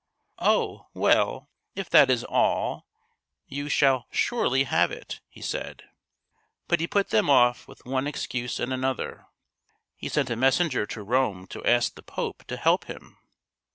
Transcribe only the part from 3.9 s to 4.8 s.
surely